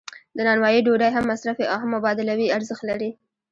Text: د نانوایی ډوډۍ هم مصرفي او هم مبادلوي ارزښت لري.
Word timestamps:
د 0.35 0.37
نانوایی 0.47 0.85
ډوډۍ 0.85 1.09
هم 1.13 1.23
مصرفي 1.31 1.65
او 1.71 1.77
هم 1.81 1.89
مبادلوي 1.95 2.47
ارزښت 2.57 2.83
لري. 2.89 3.09